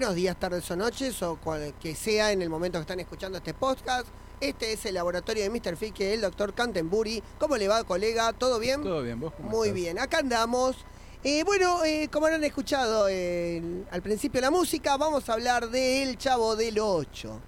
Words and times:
Buenos 0.00 0.16
días, 0.16 0.40
tardes 0.40 0.70
o 0.70 0.76
noches, 0.76 1.22
o 1.22 1.36
cual 1.36 1.74
que 1.78 1.94
sea 1.94 2.32
en 2.32 2.40
el 2.40 2.48
momento 2.48 2.78
que 2.78 2.84
están 2.84 3.00
escuchando 3.00 3.36
este 3.36 3.52
podcast. 3.52 4.06
Este 4.40 4.72
es 4.72 4.86
el 4.86 4.94
laboratorio 4.94 5.42
de 5.42 5.50
Mr. 5.50 5.76
Fike, 5.76 6.14
el 6.14 6.22
doctor 6.22 6.54
Cantenbury. 6.54 7.22
¿Cómo 7.38 7.58
le 7.58 7.68
va, 7.68 7.84
colega? 7.84 8.32
¿Todo 8.32 8.58
bien? 8.58 8.82
Todo 8.82 9.02
bien, 9.02 9.20
vos 9.20 9.34
cómo 9.36 9.50
Muy 9.50 9.68
estás? 9.68 9.74
bien, 9.74 9.98
acá 9.98 10.20
andamos. 10.20 10.74
Eh, 11.22 11.44
bueno, 11.44 11.84
eh, 11.84 12.08
como 12.10 12.24
habrán 12.24 12.42
escuchado 12.44 13.08
eh, 13.10 13.84
al 13.90 14.00
principio 14.00 14.40
la 14.40 14.50
música, 14.50 14.96
vamos 14.96 15.28
a 15.28 15.34
hablar 15.34 15.68
de 15.68 16.02
El 16.02 16.16
Chavo 16.16 16.56
del 16.56 16.78
8. 16.78 17.40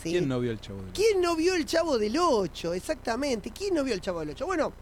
¿sí? 0.00 0.10
¿Quién 0.12 0.28
no 0.28 0.38
vio 0.38 0.52
el 0.52 0.60
chavo 0.60 0.82
del 0.82 0.92
¿Quién 0.92 1.20
no 1.20 1.34
vio 1.34 1.54
el 1.54 1.66
Chavo 1.66 1.98
del 1.98 2.16
8? 2.16 2.74
Exactamente. 2.74 3.50
¿Quién 3.50 3.74
no 3.74 3.82
vio 3.82 3.94
el 3.94 4.00
Chavo 4.00 4.20
del 4.20 4.30
8? 4.30 4.46
Bueno, 4.46 4.72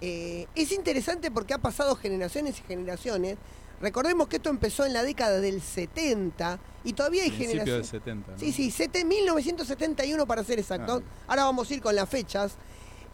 eh, 0.00 0.46
es 0.54 0.72
interesante 0.72 1.30
porque 1.30 1.54
ha 1.54 1.58
pasado 1.58 1.96
generaciones 1.96 2.58
y 2.58 2.62
generaciones. 2.62 3.36
Recordemos 3.80 4.28
que 4.28 4.36
esto 4.36 4.50
empezó 4.50 4.86
en 4.86 4.92
la 4.92 5.02
década 5.02 5.40
del 5.40 5.60
70 5.60 6.58
y 6.84 6.92
todavía 6.92 7.22
hay 7.24 7.30
Principio 7.30 7.48
del 7.58 7.84
generaciones. 7.84 7.88
70, 7.88 8.32
¿no? 8.32 8.38
Sí, 8.38 8.52
sí, 8.52 8.70
sete- 8.70 9.04
1971 9.04 10.26
para 10.26 10.44
ser 10.44 10.58
exactos. 10.58 11.02
Ah. 11.04 11.24
Ahora 11.28 11.44
vamos 11.44 11.70
a 11.70 11.74
ir 11.74 11.80
con 11.82 11.94
las 11.94 12.08
fechas. 12.08 12.52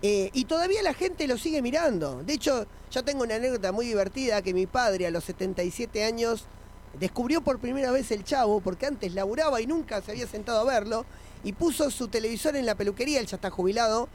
Eh, 0.02 0.30
y 0.32 0.44
todavía 0.46 0.82
la 0.82 0.94
gente 0.94 1.26
lo 1.26 1.36
sigue 1.36 1.60
mirando. 1.60 2.22
De 2.22 2.32
hecho, 2.34 2.66
yo 2.90 3.04
tengo 3.04 3.22
una 3.22 3.34
anécdota 3.34 3.70
muy 3.72 3.86
divertida 3.86 4.40
que 4.42 4.54
mi 4.54 4.66
padre 4.66 5.06
a 5.06 5.10
los 5.10 5.24
77 5.24 6.04
años 6.04 6.46
descubrió 6.98 7.42
por 7.42 7.58
primera 7.58 7.90
vez 7.92 8.10
el 8.10 8.24
chavo, 8.24 8.60
porque 8.60 8.86
antes 8.86 9.12
laburaba 9.14 9.60
y 9.60 9.66
nunca 9.66 10.00
se 10.02 10.12
había 10.12 10.26
sentado 10.26 10.60
a 10.60 10.64
verlo, 10.64 11.04
y 11.44 11.52
puso 11.52 11.90
su 11.90 12.08
televisor 12.08 12.56
en 12.56 12.66
la 12.66 12.74
peluquería, 12.74 13.20
él 13.20 13.26
ya 13.26 13.36
está 13.36 13.50
jubilado, 13.50 14.08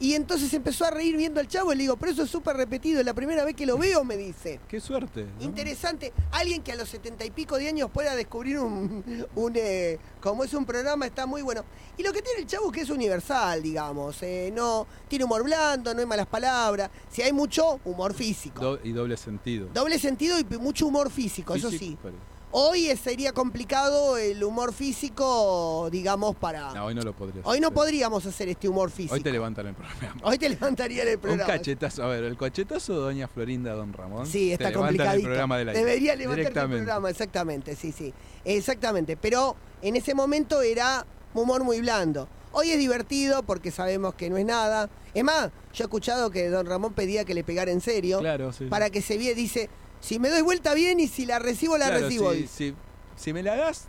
y 0.00 0.14
entonces 0.14 0.52
empezó 0.54 0.84
a 0.86 0.90
reír 0.90 1.16
viendo 1.16 1.38
al 1.40 1.46
chavo 1.46 1.72
y 1.72 1.76
le 1.76 1.82
digo, 1.82 1.96
pero 1.96 2.10
eso 2.10 2.22
es 2.24 2.30
súper 2.30 2.56
repetido, 2.56 2.98
es 3.00 3.06
la 3.06 3.14
primera 3.14 3.44
vez 3.44 3.54
que 3.54 3.66
lo 3.66 3.76
veo, 3.78 4.02
me 4.02 4.16
dice. 4.16 4.58
Qué 4.66 4.80
suerte. 4.80 5.26
¿no? 5.38 5.44
Interesante, 5.44 6.12
alguien 6.32 6.62
que 6.62 6.72
a 6.72 6.76
los 6.76 6.88
setenta 6.88 7.24
y 7.24 7.30
pico 7.30 7.56
de 7.58 7.68
años 7.68 7.90
pueda 7.92 8.16
descubrir 8.16 8.58
un, 8.58 9.26
un, 9.36 9.52
eh, 9.56 9.98
como 10.20 10.42
es 10.42 10.54
un 10.54 10.64
programa, 10.64 11.06
está 11.06 11.26
muy 11.26 11.42
bueno. 11.42 11.64
Y 11.98 12.02
lo 12.02 12.12
que 12.12 12.22
tiene 12.22 12.40
el 12.40 12.46
chavo 12.46 12.66
es 12.68 12.72
que 12.72 12.80
es 12.80 12.90
universal, 12.90 13.62
digamos, 13.62 14.22
eh, 14.22 14.50
no 14.54 14.86
tiene 15.06 15.24
humor 15.26 15.44
blando, 15.44 15.92
no 15.92 16.00
hay 16.00 16.06
malas 16.06 16.26
palabras, 16.26 16.90
si 17.10 17.20
hay 17.22 17.32
mucho 17.32 17.78
humor 17.84 18.14
físico. 18.14 18.62
Do- 18.62 18.80
y 18.82 18.92
doble 18.92 19.16
sentido. 19.18 19.68
Doble 19.74 19.98
sentido 19.98 20.38
y 20.40 20.44
mucho 20.58 20.86
humor 20.86 21.10
físico, 21.10 21.54
eso 21.54 21.70
sí. 21.70 21.98
pero- 22.02 22.16
Hoy 22.52 22.86
sería 22.96 23.32
complicado 23.32 24.16
el 24.16 24.42
humor 24.42 24.72
físico, 24.72 25.88
digamos, 25.92 26.34
para... 26.34 26.74
No, 26.74 26.86
hoy 26.86 26.94
no 26.96 27.02
lo 27.02 27.12
podrías. 27.12 27.46
Hoy 27.46 27.60
no 27.60 27.68
hacer. 27.68 27.74
podríamos 27.76 28.26
hacer 28.26 28.48
este 28.48 28.68
humor 28.68 28.90
físico. 28.90 29.14
Hoy 29.14 29.20
te 29.20 29.30
levantan 29.30 29.68
el 29.68 29.74
programa. 29.74 30.20
Hoy 30.24 30.36
te 30.36 30.48
levantarían 30.48 31.06
el 31.06 31.14
Un 31.14 31.20
programa. 31.20 31.46
cachetazo. 31.52 32.02
A 32.02 32.08
ver, 32.08 32.24
el 32.24 32.36
cachetazo 32.36 32.94
de 32.94 32.98
Doña 33.00 33.28
Florinda 33.28 33.72
Don 33.74 33.92
Ramón. 33.92 34.26
Sí, 34.26 34.48
te 34.48 34.52
está 34.54 34.70
levantan 34.70 34.88
complicadito. 34.88 35.18
el 35.20 35.24
programa 35.26 35.58
de 35.58 35.64
la 35.64 35.72
Debería 35.74 36.16
levantarte 36.16 36.60
el 36.60 36.68
programa, 36.68 37.10
exactamente, 37.10 37.76
sí, 37.76 37.92
sí. 37.92 38.12
Exactamente. 38.44 39.16
Pero 39.16 39.54
en 39.80 39.94
ese 39.94 40.14
momento 40.14 40.60
era 40.60 41.06
humor 41.34 41.62
muy 41.62 41.80
blando. 41.80 42.28
Hoy 42.52 42.72
es 42.72 42.78
divertido 42.80 43.44
porque 43.44 43.70
sabemos 43.70 44.14
que 44.14 44.28
no 44.28 44.36
es 44.36 44.44
nada. 44.44 44.90
Es 45.14 45.22
más, 45.22 45.50
yo 45.72 45.84
he 45.84 45.86
escuchado 45.86 46.30
que 46.32 46.48
don 46.48 46.66
Ramón 46.66 46.94
pedía 46.94 47.24
que 47.24 47.32
le 47.32 47.44
pegara 47.44 47.70
en 47.70 47.80
serio. 47.80 48.18
Claro, 48.18 48.52
sí. 48.52 48.64
Para 48.64 48.90
que 48.90 49.02
se 49.02 49.16
vea, 49.18 49.34
dice, 49.34 49.70
si 50.00 50.18
me 50.18 50.28
doy 50.30 50.42
vuelta 50.42 50.74
bien 50.74 50.98
y 51.00 51.08
si 51.08 51.26
la 51.26 51.38
recibo, 51.38 51.76
la 51.78 51.86
Claro, 51.86 52.04
recibo. 52.06 52.32
Si, 52.32 52.46
si, 52.46 52.74
si 53.16 53.32
me 53.32 53.42
la 53.42 53.56
das. 53.56 53.86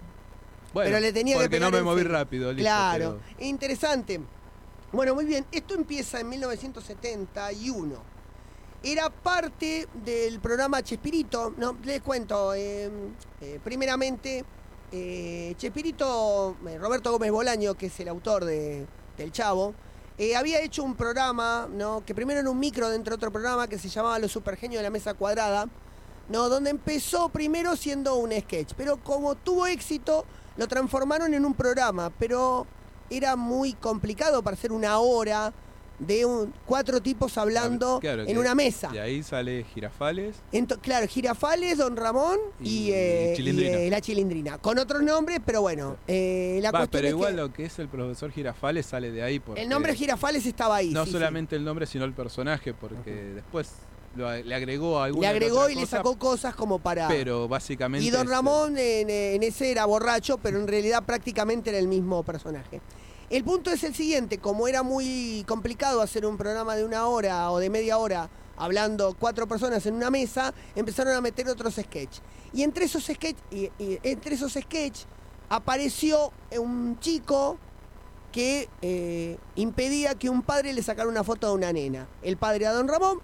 Bueno, 0.73 0.89
Pero 0.89 0.99
le 1.01 1.11
tenía 1.11 1.35
que 1.37 1.43
porque 1.43 1.59
no 1.59 1.71
me 1.71 1.81
moví 1.81 2.03
rápido. 2.03 2.51
listo, 2.53 2.63
Claro, 2.63 3.19
pero- 3.25 3.45
interesante. 3.47 4.21
Bueno, 4.93 5.15
muy 5.15 5.25
bien, 5.25 5.45
esto 5.51 5.73
empieza 5.75 6.19
en 6.19 6.29
1971. 6.29 7.95
Era 8.83 9.09
parte 9.09 9.87
del 9.93 10.39
programa 10.39 10.81
Chespirito, 10.81 11.53
no, 11.57 11.77
les 11.83 12.01
cuento, 12.01 12.53
eh, 12.55 12.89
eh, 13.39 13.59
primeramente, 13.63 14.43
eh, 14.91 15.53
Chespirito, 15.57 16.57
eh, 16.67 16.77
Roberto 16.79 17.11
Gómez 17.11 17.31
Bolaño, 17.31 17.75
que 17.75 17.85
es 17.87 17.99
el 17.99 18.07
autor 18.07 18.43
de, 18.43 18.87
del 19.17 19.31
Chavo, 19.31 19.75
eh, 20.17 20.35
había 20.35 20.59
hecho 20.61 20.83
un 20.83 20.95
programa, 20.95 21.67
¿no? 21.71 22.03
que 22.05 22.15
primero 22.15 22.39
era 22.39 22.49
un 22.49 22.59
micro 22.59 22.89
dentro 22.89 23.11
de 23.11 23.15
otro 23.17 23.31
programa 23.31 23.67
que 23.67 23.77
se 23.77 23.87
llamaba 23.87 24.17
Los 24.19 24.31
Supergenios 24.31 24.79
de 24.79 24.83
la 24.83 24.89
Mesa 24.89 25.13
Cuadrada, 25.13 25.67
¿no? 26.31 26.49
donde 26.49 26.69
empezó 26.69 27.29
primero 27.29 27.75
siendo 27.75 28.15
un 28.15 28.31
sketch, 28.31 28.73
pero 28.77 28.97
como 28.97 29.35
tuvo 29.35 29.67
éxito, 29.67 30.25
lo 30.57 30.67
transformaron 30.67 31.33
en 31.33 31.45
un 31.45 31.53
programa, 31.53 32.09
pero 32.17 32.65
era 33.09 33.35
muy 33.35 33.73
complicado 33.73 34.41
para 34.41 34.55
hacer 34.55 34.71
una 34.71 34.99
hora 34.99 35.53
de 35.99 36.25
un, 36.25 36.51
cuatro 36.65 36.99
tipos 36.99 37.37
hablando 37.37 37.99
Claro, 37.99 38.23
en 38.23 38.35
una 38.39 38.55
mesa. 38.55 38.87
De 38.89 38.99
ahí 38.99 39.21
sale 39.21 39.63
Girafales. 39.71 40.35
Ento- 40.51 40.79
claro, 40.81 41.07
Girafales, 41.07 41.77
Don 41.77 41.95
Ramón 41.95 42.39
y, 42.59 42.87
Y 42.87 42.91
eh, 42.93 43.33
Chilindrina. 43.35 43.79
y, 43.79 43.81
eh, 43.83 43.89
la 43.91 44.01
Chilindrina. 44.01 44.57
Con 44.57 44.79
otros 44.79 45.03
nombres, 45.03 45.41
pero 45.45 45.61
bueno, 45.61 45.97
eh, 46.07 46.57
la 46.63 46.71
Va, 46.71 46.79
cuestión 46.79 46.99
pero 47.01 47.07
es 47.07 47.11
igual 47.13 47.31
que 47.35 47.37
lo 47.41 47.53
que 47.53 47.65
es 47.65 47.77
el 47.77 47.87
profesor 47.87 48.31
Girafales 48.31 48.87
sale 48.87 49.11
de 49.11 49.21
ahí. 49.21 49.39
Porque 49.39 49.61
el 49.61 49.69
nombre 49.69 49.93
Girafales 49.93 50.43
estaba 50.47 50.77
ahí. 50.77 50.89
No 50.89 51.01
sí, 51.03 51.11
sí. 51.11 51.17
solamente 51.17 51.55
el 51.55 51.63
nombre, 51.63 51.85
sino 51.85 52.03
el 52.05 52.13
personaje, 52.13 52.73
porque 52.73 53.11
después 53.35 53.69
le 54.15 54.55
agregó 54.55 54.99
alguna 54.99 55.21
Le 55.21 55.27
agregó 55.27 55.69
y 55.69 55.75
le 55.75 55.85
sacó 55.85 56.17
cosas 56.17 56.55
como 56.55 56.79
para... 56.79 57.07
Pero 57.07 57.47
básicamente. 57.47 58.05
Y 58.05 58.09
Don 58.09 58.27
Ramón 58.27 58.77
en, 58.77 59.09
en 59.09 59.43
ese 59.43 59.71
era 59.71 59.85
borracho, 59.85 60.37
pero 60.37 60.59
en 60.59 60.67
realidad 60.67 61.03
prácticamente 61.03 61.69
era 61.69 61.79
el 61.79 61.87
mismo 61.87 62.23
personaje. 62.23 62.81
El 63.29 63.43
punto 63.43 63.71
es 63.71 63.83
el 63.83 63.95
siguiente, 63.95 64.39
como 64.39 64.67
era 64.67 64.83
muy 64.83 65.45
complicado 65.47 66.01
hacer 66.01 66.25
un 66.25 66.37
programa 66.37 66.75
de 66.75 66.83
una 66.83 67.07
hora 67.07 67.49
o 67.51 67.59
de 67.59 67.69
media 67.69 67.97
hora 67.97 68.29
hablando 68.57 69.15
cuatro 69.17 69.47
personas 69.47 69.85
en 69.85 69.95
una 69.95 70.09
mesa, 70.09 70.53
empezaron 70.75 71.15
a 71.15 71.21
meter 71.21 71.47
otros 71.47 71.75
sketches. 71.75 72.21
Y 72.53 72.63
entre 72.63 72.85
esos 72.85 73.05
sketch, 73.05 73.37
y, 73.49 73.71
y 73.79 73.99
entre 74.03 74.35
esos 74.35 74.53
sketch 74.53 75.05
apareció 75.49 76.31
un 76.57 76.99
chico 76.99 77.57
que 78.31 78.69
eh, 78.81 79.37
impedía 79.55 80.15
que 80.15 80.29
un 80.29 80.41
padre 80.41 80.73
le 80.73 80.83
sacara 80.83 81.09
una 81.09 81.23
foto 81.23 81.47
a 81.47 81.53
una 81.53 81.73
nena. 81.73 82.07
El 82.21 82.37
padre 82.37 82.65
era 82.65 82.73
Don 82.73 82.87
Ramón, 82.87 83.19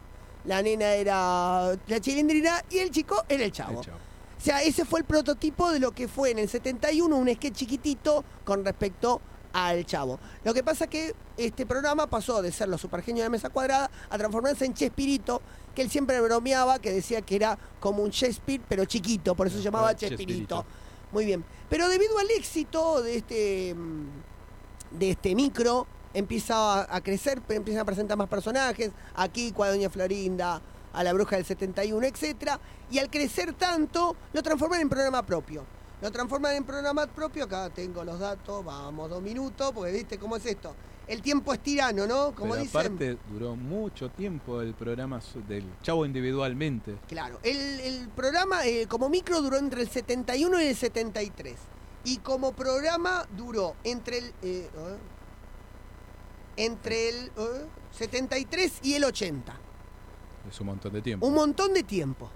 la 0.47 0.61
nena 0.61 0.93
era 0.93 1.77
la 1.87 1.99
chilindrina 1.99 2.63
y 2.69 2.79
el 2.79 2.89
chico 2.89 3.23
era 3.29 3.43
el 3.43 3.47
el 3.47 3.51
chavo. 3.51 3.81
O 3.81 4.41
sea, 4.41 4.61
ese 4.63 4.85
fue 4.85 5.01
el 5.01 5.05
prototipo 5.05 5.71
de 5.71 5.79
lo 5.79 5.91
que 5.91 6.07
fue 6.07 6.31
en 6.31 6.39
el 6.39 6.47
71 6.47 7.15
un 7.15 7.33
sketch 7.33 7.53
chiquitito 7.53 8.23
con 8.45 8.63
respecto 8.63 9.19
al 9.51 9.85
chavo. 9.85 10.19
Lo 10.43 10.53
que 10.53 10.63
pasa 10.63 10.87
que 10.87 11.15
este 11.37 11.65
programa 11.65 12.07
pasó 12.07 12.41
de 12.41 12.51
ser 12.51 12.69
los 12.69 12.79
supergenios 12.79 13.25
de 13.25 13.29
mesa 13.29 13.49
cuadrada 13.49 13.89
a 14.09 14.17
transformarse 14.17 14.65
en 14.65 14.73
Chespirito, 14.73 15.41
que 15.73 15.81
él 15.81 15.89
siempre 15.89 16.21
bromeaba, 16.21 16.79
que 16.79 16.91
decía 16.91 17.21
que 17.21 17.35
era 17.35 17.57
como 17.79 18.03
un 18.03 18.11
Shakespeare, 18.11 18.61
pero 18.69 18.85
chiquito, 18.85 19.35
por 19.35 19.47
eso 19.47 19.57
se 19.57 19.63
llamaba 19.63 19.95
Chespirito. 19.95 20.57
Chespirito. 20.57 20.65
Muy 21.11 21.25
bien. 21.25 21.43
Pero 21.69 21.89
debido 21.89 22.17
al 22.19 22.29
éxito 22.31 23.01
de 23.01 23.17
este, 23.17 23.73
mm, 23.73 24.97
de 24.99 25.09
este 25.11 25.35
micro, 25.35 25.87
empieza 26.17 26.81
a, 26.81 26.95
a 26.95 27.01
crecer, 27.01 27.41
empiezan 27.49 27.81
a 27.81 27.85
presentar 27.85 28.17
más 28.17 28.27
personajes, 28.27 28.91
aquí 29.15 29.53
a 29.57 29.69
Doña 29.69 29.89
Florinda, 29.89 30.61
a 30.93 31.03
la 31.03 31.13
bruja 31.13 31.35
del 31.35 31.45
71, 31.45 32.05
etcétera, 32.07 32.59
y 32.89 32.99
al 32.99 33.09
crecer 33.09 33.53
tanto, 33.53 34.15
lo 34.33 34.41
transforman 34.41 34.81
en 34.81 34.89
programa 34.89 35.23
propio. 35.25 35.63
Lo 36.01 36.11
transforman 36.11 36.55
en 36.55 36.63
programa 36.63 37.07
propio, 37.07 37.45
acá 37.45 37.69
tengo 37.69 38.03
los 38.03 38.19
datos, 38.19 38.63
vamos 38.63 39.09
dos 39.09 39.21
minutos, 39.21 39.71
porque 39.73 39.91
viste 39.91 40.17
cómo 40.17 40.35
es 40.37 40.45
esto. 40.45 40.75
El 41.07 41.21
tiempo 41.21 41.53
es 41.53 41.59
tirano, 41.61 42.05
¿no? 42.05 42.35
Como 42.35 42.51
Pero 42.51 42.63
dicen. 42.63 42.79
aparte 42.81 43.17
duró 43.31 43.55
mucho 43.55 44.09
tiempo 44.09 44.61
el 44.61 44.73
programa 44.73 45.21
del 45.47 45.63
Chavo 45.81 46.05
individualmente. 46.05 46.97
Claro, 47.07 47.39
el, 47.43 47.79
el 47.79 48.09
programa 48.09 48.65
eh, 48.65 48.87
como 48.87 49.07
micro 49.07 49.41
duró 49.41 49.57
entre 49.57 49.81
el 49.81 49.89
71 49.89 50.61
y 50.61 50.65
el 50.67 50.75
73. 50.75 51.55
Y 52.03 52.17
como 52.17 52.51
programa 52.51 53.25
duró 53.37 53.75
entre 53.83 54.17
el. 54.17 54.25
eh, 54.41 54.69
eh, 54.75 54.97
entre 56.57 57.09
el 57.09 57.15
eh, 57.37 57.65
73 57.97 58.79
y 58.83 58.93
el 58.95 59.03
80. 59.05 59.55
Es 60.49 60.59
un 60.59 60.67
montón 60.67 60.93
de 60.93 61.01
tiempo. 61.01 61.25
Un 61.25 61.33
montón 61.33 61.73
de 61.73 61.83
tiempo. 61.83 62.29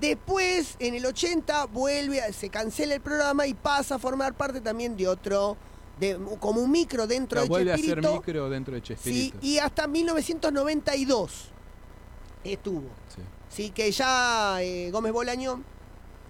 Después, 0.00 0.76
en 0.78 0.94
el 0.94 1.04
80, 1.04 1.66
vuelve, 1.66 2.20
se 2.32 2.48
cancela 2.48 2.94
el 2.94 3.00
programa 3.00 3.46
y 3.46 3.54
pasa 3.54 3.96
a 3.96 3.98
formar 3.98 4.34
parte 4.34 4.60
también 4.60 4.96
de 4.96 5.08
otro, 5.08 5.56
de, 5.98 6.18
como 6.38 6.60
un 6.62 6.70
micro 6.70 7.04
O 7.04 7.06
dentro 7.06 7.38
sea, 7.38 7.42
de 7.42 7.48
vuelve 7.48 7.72
a 7.72 7.76
ser 7.76 7.86
Chespirito. 7.86 8.12
micro 8.14 8.48
dentro 8.50 8.74
de 8.74 8.80
Sí, 8.80 8.86
Chespirito. 8.86 9.38
y 9.42 9.58
hasta 9.58 9.86
1992 9.88 11.48
estuvo. 12.44 12.82
Sí. 13.14 13.22
Sí, 13.48 13.70
que 13.70 13.90
ya 13.90 14.62
eh, 14.62 14.90
Gómez 14.92 15.12
Bolaño, 15.12 15.62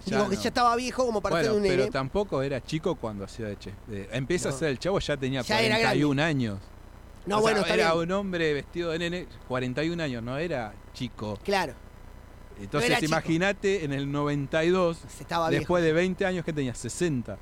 Ya 0.07 0.17
digo 0.19 0.31
que 0.31 0.37
ya 0.37 0.49
estaba 0.49 0.75
viejo 0.77 1.05
como 1.05 1.21
para 1.21 1.37
ser 1.37 1.45
Bueno, 1.51 1.57
un 1.59 1.63
nene. 1.63 1.77
pero 1.77 1.91
tampoco 1.93 2.43
era 2.43 2.63
chico 2.63 2.95
cuando 2.97 3.25
hacía 3.25 3.47
de 3.47 3.59
Che. 3.59 3.73
de- 3.87 4.09
empieza 4.13 4.49
No. 4.49 4.55
a 4.55 4.59
ser 4.59 4.69
el 4.71 4.79
chavo, 4.79 4.99
ya 4.99 5.17
tenía 5.17 5.43
Ya 5.43 5.61
era 5.61 5.77
41 5.77 6.19
años. 6.19 6.59
No, 7.27 7.39
O 7.39 7.41
bueno, 7.41 7.65
era 7.67 7.93
bien. 7.95 8.05
un 8.05 8.13
hombre 8.13 8.53
vestido 8.55 8.91
de 8.91 8.99
nene, 8.99 9.27
41 9.49 10.03
años, 10.03 10.23
no 10.23 10.37
era 10.39 10.73
chico. 10.95 11.39
Claro. 11.45 11.75
Entonces, 12.61 13.03
imagínate 13.03 13.85
en 13.85 13.93
el 13.93 14.11
92, 14.11 14.99
Se 15.09 15.23
estaba 15.23 15.49
viejo. 15.49 15.61
después 15.61 15.83
de 15.83 15.93
20 15.93 16.27
años 16.27 16.45
que 16.45 16.53
tenía 16.53 16.75
60. 16.75 17.39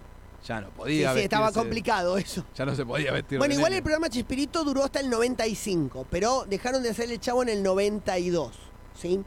Ya 0.47 0.61
no 0.61 0.69
Sí, 0.69 0.73
podía 0.77 1.15
sí, 1.15 1.21
estaba 1.21 1.49
vestirse- 1.51 1.55
complicado 1.55 2.17
eso. 2.19 2.45
Ya 2.55 2.65
no 2.65 2.75
se 2.77 2.87
podía 2.87 3.13
vestir. 3.13 3.39
Bueno, 3.39 3.53
de 3.53 3.59
igual 3.59 3.71
nene. 3.71 3.79
el 3.79 3.83
programa 3.83 4.09
Chespirito 4.09 4.63
duró 4.63 4.85
hasta 4.85 5.01
el 5.01 5.11
95, 5.11 6.07
pero 6.09 6.45
dejaron 6.49 6.83
de 6.85 6.91
hacer 6.91 7.11
el 7.11 7.19
chavo 7.19 7.43
en 7.43 7.49
el 7.49 7.63
92, 7.65 8.53
¿sí? 8.95 9.21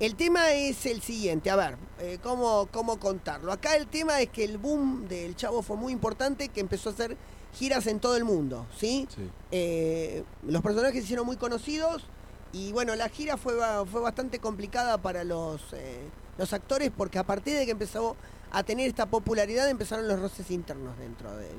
El 0.00 0.16
tema 0.16 0.50
es 0.50 0.84
el 0.86 1.00
siguiente, 1.00 1.48
a 1.50 1.56
ver, 1.56 1.76
eh, 2.00 2.18
¿cómo, 2.22 2.68
¿cómo 2.72 2.98
contarlo? 2.98 3.52
Acá 3.52 3.76
el 3.76 3.86
tema 3.86 4.20
es 4.20 4.28
que 4.30 4.44
el 4.44 4.58
boom 4.58 5.06
del 5.08 5.36
chavo 5.36 5.62
fue 5.62 5.76
muy 5.76 5.92
importante, 5.92 6.48
que 6.48 6.60
empezó 6.60 6.90
a 6.90 6.92
hacer 6.92 7.16
giras 7.56 7.86
en 7.86 8.00
todo 8.00 8.16
el 8.16 8.24
mundo, 8.24 8.66
¿sí? 8.76 9.08
Sí. 9.14 9.30
Eh, 9.50 10.24
los 10.46 10.62
personajes 10.62 11.00
se 11.00 11.04
hicieron 11.04 11.26
muy 11.26 11.36
conocidos 11.36 12.04
y 12.52 12.72
bueno, 12.72 12.94
la 12.96 13.08
gira 13.08 13.36
fue, 13.36 13.54
fue 13.86 14.00
bastante 14.00 14.38
complicada 14.38 14.98
para 14.98 15.24
los, 15.24 15.72
eh, 15.72 16.02
los 16.38 16.52
actores 16.52 16.90
porque 16.96 17.18
a 17.18 17.24
partir 17.24 17.56
de 17.56 17.64
que 17.64 17.72
empezó 17.72 18.16
a 18.50 18.62
tener 18.62 18.88
esta 18.88 19.06
popularidad 19.06 19.68
empezaron 19.68 20.06
los 20.06 20.20
roces 20.20 20.50
internos 20.50 20.98
dentro 20.98 21.34
del... 21.36 21.56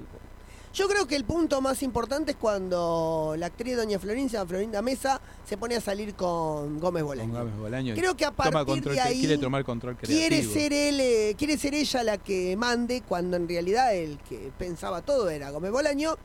Yo 0.74 0.88
creo 0.88 1.08
que 1.08 1.16
el 1.16 1.24
punto 1.24 1.60
más 1.62 1.82
importante 1.82 2.32
es 2.32 2.38
cuando 2.38 3.36
la 3.38 3.48
actriz 3.48 3.76
Doña 3.76 3.98
Florencia, 4.00 4.46
Florinda 4.46 4.82
Mesa, 4.82 5.20
se 5.48 5.58
pone 5.58 5.76
a 5.76 5.82
salir 5.82 6.14
con 6.14 6.80
Gómez 6.80 7.04
Bolaño. 7.04 7.34
Con 7.34 7.46
Gámez 7.46 7.58
Bolaño 7.58 7.96
Creo 7.96 8.16
que 8.16 8.26
a 8.26 8.32
partir 8.32 8.66
control, 8.66 8.96
de 8.96 9.02
ahí 9.02 9.20
quiere 9.20 9.38
tomar 9.38 9.64
control 9.64 9.96
creativo. 9.96 10.20
quiere 10.20 10.44
ser 10.44 10.74
él, 10.74 11.00
eh, 11.00 11.36
quiere 11.38 11.58
ser 11.58 11.74
ella 11.74 12.04
la 12.04 12.18
que 12.18 12.56
mande, 12.58 13.02
cuando 13.02 13.38
en 13.38 13.48
realidad 13.48 13.96
el 13.96 14.20
que 14.20 14.52
pensaba 14.58 15.02
todo 15.02 15.30
era 15.30 15.50
Gómez 15.50 15.72
Bolaño. 15.72 16.16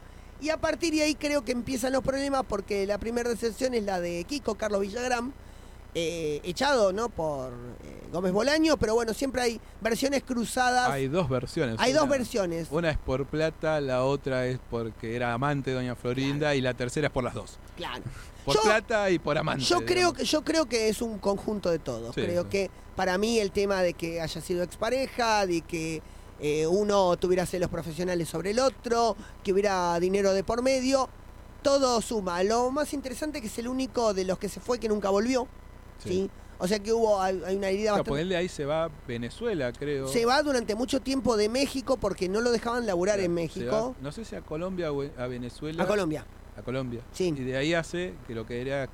Y 0.40 0.50
a 0.50 0.60
partir 0.60 0.92
de 0.92 1.04
ahí 1.04 1.14
creo 1.14 1.44
que 1.44 1.52
empiezan 1.52 1.92
los 1.92 2.02
problemas 2.02 2.42
porque 2.48 2.84
la 2.84 2.98
primera 2.98 3.30
decepción 3.30 3.74
es 3.74 3.84
la 3.84 4.00
de 4.00 4.24
Kiko, 4.24 4.56
Carlos 4.56 4.80
Villagrán, 4.80 5.32
eh, 5.94 6.40
echado 6.44 6.92
¿no? 6.92 7.08
por 7.08 7.52
eh, 7.84 8.08
Gómez 8.12 8.32
Bolaño, 8.32 8.76
pero 8.76 8.94
bueno, 8.94 9.12
siempre 9.14 9.42
hay 9.42 9.60
versiones 9.80 10.22
cruzadas. 10.22 10.90
Hay 10.90 11.08
dos 11.08 11.28
versiones. 11.28 11.76
Hay 11.78 11.92
dos 11.92 12.08
versiones. 12.08 12.68
Una 12.70 12.90
es 12.90 12.98
por 12.98 13.26
plata, 13.26 13.80
la 13.80 14.04
otra 14.04 14.46
es 14.46 14.58
porque 14.70 15.16
era 15.16 15.32
amante 15.34 15.70
de 15.70 15.76
Doña 15.76 15.94
Florinda 15.94 16.54
y 16.54 16.60
la 16.60 16.74
tercera 16.74 17.08
es 17.08 17.12
por 17.12 17.24
las 17.24 17.34
dos. 17.34 17.58
Claro. 17.76 18.02
Por 18.44 18.56
Yo- 18.56 18.62
plata 18.62 19.10
y 19.10 19.18
por 19.18 19.36
amante. 19.38 19.64
Yo 19.64 19.80
creo 19.84 19.94
digamos. 19.96 20.18
que 20.18 20.24
yo 20.24 20.42
creo 20.44 20.66
que 20.66 20.88
es 20.88 21.00
un 21.02 21.18
conjunto 21.18 21.70
de 21.70 21.78
todo. 21.78 22.12
Sí, 22.12 22.22
creo 22.22 22.42
sí. 22.44 22.48
que 22.48 22.70
para 22.96 23.16
mí 23.18 23.38
el 23.38 23.52
tema 23.52 23.82
de 23.82 23.94
que 23.94 24.20
haya 24.20 24.40
sido 24.40 24.62
expareja, 24.62 25.46
de 25.46 25.60
que 25.60 26.02
eh, 26.40 26.66
uno 26.66 27.16
tuviera 27.18 27.46
celos 27.46 27.70
profesionales 27.70 28.28
sobre 28.28 28.50
el 28.50 28.58
otro, 28.58 29.16
que 29.44 29.52
hubiera 29.52 29.98
dinero 30.00 30.32
de 30.34 30.42
por 30.42 30.60
medio, 30.62 31.08
todo 31.62 32.00
suma. 32.00 32.42
Lo 32.42 32.70
más 32.72 32.92
interesante 32.94 33.38
es 33.38 33.42
que 33.42 33.48
es 33.48 33.58
el 33.58 33.68
único 33.68 34.12
de 34.12 34.24
los 34.24 34.38
que 34.38 34.48
se 34.48 34.58
fue 34.58 34.80
que 34.80 34.88
nunca 34.88 35.08
volvió, 35.10 35.46
¿sí? 36.02 36.08
Sí. 36.08 36.30
O 36.58 36.68
sea 36.68 36.78
que 36.78 36.92
hubo 36.92 37.20
hay, 37.20 37.34
una 37.56 37.70
herida 37.70 37.90
bastante 37.90 38.08
porque 38.08 38.22
él 38.22 38.28
de 38.28 38.36
ahí 38.36 38.48
se 38.48 38.64
va 38.64 38.84
a 38.84 38.90
Venezuela, 39.08 39.72
creo. 39.72 40.06
se 40.06 40.24
va 40.24 40.40
durante 40.42 40.76
mucho 40.76 41.00
tiempo 41.00 41.36
de 41.36 41.48
México 41.48 41.96
porque 41.96 42.28
no 42.28 42.40
lo 42.40 42.52
dejaban 42.52 42.86
laburar 42.86 43.18
en 43.18 43.34
México. 43.34 43.94
va, 43.96 44.02
no 44.02 44.12
sé 44.12 44.24
si 44.24 44.36
a 44.36 44.42
Colombia 44.42 44.92
o 44.92 45.02
a 45.02 45.26
Venezuela. 45.26 45.82
A 45.82 45.86
Colombia. 45.86 46.24
A 46.56 46.62
Colombia. 46.62 47.00
Sí. 47.12 47.34
Y 47.36 47.42
de 47.42 47.56
ahí 47.56 47.74
hace 47.74 48.14
que 48.28 48.34
lo 48.34 48.46
que 48.46 48.60
era 48.60 48.88